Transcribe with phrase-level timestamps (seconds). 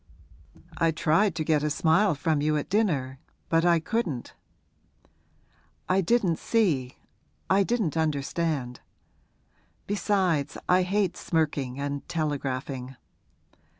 [0.77, 3.19] 'I tried to get a smile from you at dinner
[3.49, 4.33] but I couldn't.'
[5.87, 6.97] 'I didn't see
[7.51, 8.79] I didn't understand.
[9.85, 12.95] Besides, I hate smirking and telegraphing.